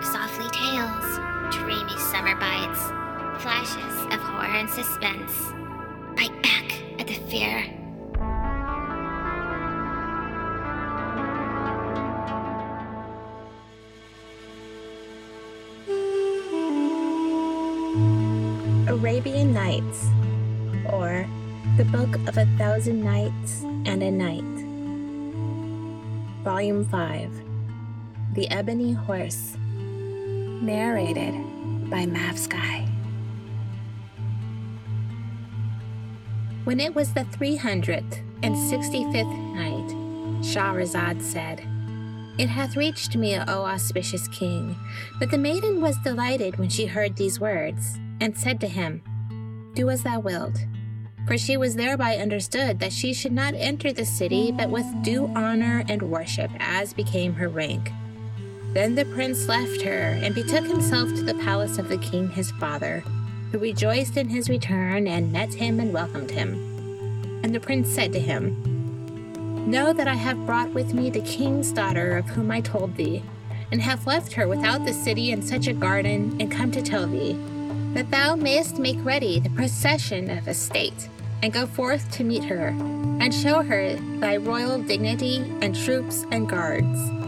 [0.00, 1.18] chills,
[1.50, 2.80] dreamy summer bites,
[3.42, 5.32] flashes of horror and suspense.
[6.16, 7.64] Bite back at the fear.
[18.88, 20.06] Arabian Nights,
[20.90, 21.26] or
[21.76, 24.44] The Book of a Thousand Nights and a Night.
[26.42, 27.30] Volume 5
[28.34, 29.56] The Ebony Horse.
[30.60, 31.32] Narrated
[31.88, 32.86] by Mav Sky.
[36.64, 39.88] When it was the 365th night,
[40.44, 41.66] Shahrazad said,
[42.38, 44.76] It hath reached me, O auspicious king,
[45.18, 49.00] that the maiden was delighted when she heard these words, and said to him,
[49.74, 50.58] Do as thou wilt.
[51.26, 55.32] For she was thereby understood that she should not enter the city but with due
[55.34, 57.90] honor and worship, as became her rank.
[58.72, 62.52] Then the prince left her and betook himself to the palace of the king his
[62.52, 63.02] father,
[63.50, 66.54] who rejoiced in his return and met him and welcomed him.
[67.42, 71.72] And the prince said to him, Know that I have brought with me the king's
[71.72, 73.22] daughter of whom I told thee,
[73.72, 77.06] and have left her without the city in such a garden, and come to tell
[77.06, 77.38] thee
[77.94, 81.08] that thou mayest make ready the procession of estate,
[81.42, 82.68] and go forth to meet her,
[83.20, 87.19] and show her thy royal dignity and troops and guards.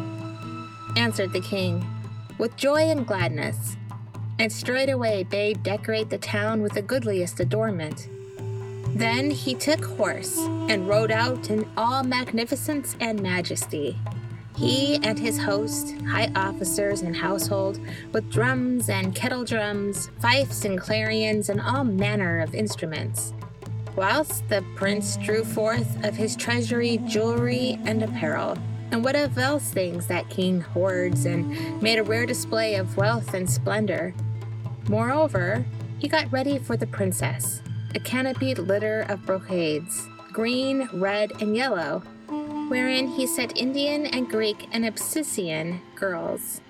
[0.97, 1.85] Answered the king,
[2.39, 3.77] with joy and gladness,
[4.39, 8.09] and straightway bade decorate the town with the goodliest adornment.
[8.95, 13.99] Then he took horse and rode out in all magnificence and majesty,
[14.57, 17.81] he and his host, high officers and household,
[18.13, 23.33] with drums and kettle drums, fifes and clarions, and all manner of instruments.
[23.97, 28.59] Whilst the prince drew forth of his treasury jewelry and apparel,
[28.93, 33.35] and what of else things that king hoards, and made a rare display of wealth
[33.35, 34.15] and splendor.
[34.89, 35.65] Moreover,
[35.99, 37.63] he got ready for the princess
[37.95, 42.01] a canopied litter of brocades, green, red, and yellow,
[42.69, 46.63] wherein he set Indian and Greek and Abyssinian girls.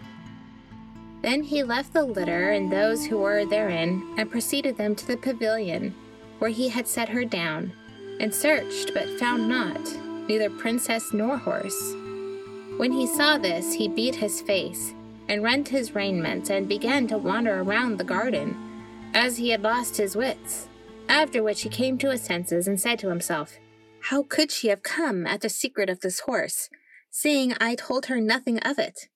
[1.22, 5.16] Then he left the litter and those who were therein, and preceded them to the
[5.16, 5.94] pavilion,
[6.40, 7.72] where he had set her down,
[8.18, 9.80] and searched, but found not,
[10.26, 11.94] neither princess nor horse.
[12.78, 14.94] When he saw this, he beat his face,
[15.28, 18.56] and rent his raiment, and began to wander around the garden,
[19.14, 20.68] as he had lost his wits.
[21.08, 23.58] After which he came to his senses, and said to himself,
[24.06, 26.68] how could she have come at the secret of this horse,
[27.08, 29.08] seeing I told her nothing of it?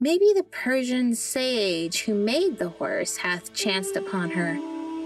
[0.00, 4.58] Maybe the Persian sage who made the horse hath chanced upon her,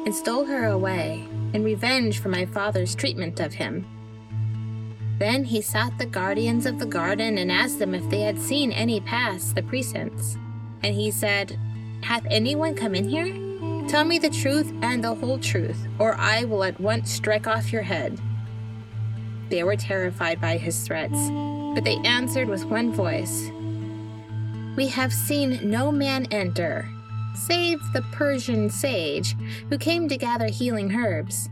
[0.05, 3.85] and stole her away, in revenge for my father's treatment of him.
[5.23, 8.73] Then he sought the guardians of the garden and asked them if they had seen
[8.73, 10.37] any pass the precincts.
[10.83, 11.57] And he said,
[12.03, 13.33] Hath anyone come in here?
[13.87, 17.73] Tell me the truth and the whole truth, or I will at once strike off
[17.73, 18.21] your head.
[19.49, 21.31] They were terrified by his threats,
[21.73, 23.49] but they answered with one voice
[24.77, 26.91] We have seen no man enter,
[27.37, 29.37] save the Persian sage
[29.69, 31.49] who came to gather healing herbs.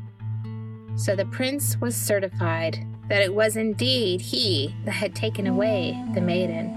[0.96, 6.20] So the prince was certified that it was indeed he that had taken away the
[6.20, 6.68] maiden.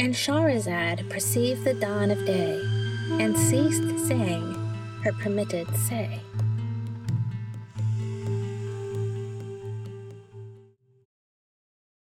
[0.00, 2.60] And Shahrazad perceived the dawn of day
[3.20, 4.54] and ceased saying
[5.04, 6.20] her permitted say.